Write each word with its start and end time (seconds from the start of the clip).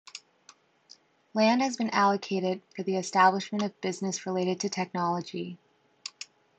Land 1.35 1.61
has 1.61 1.77
been 1.77 1.91
allocated 1.91 2.63
for 2.75 2.81
the 2.81 2.95
establishment 2.97 3.63
of 3.63 3.79
business 3.81 4.25
related 4.25 4.59
to 4.61 4.67
technology. 4.69 5.59